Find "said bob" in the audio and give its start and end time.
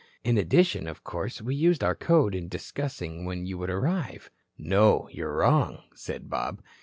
5.93-6.63